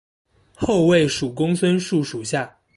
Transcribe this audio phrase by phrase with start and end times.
[0.55, 2.57] 后为蜀公孙述属下。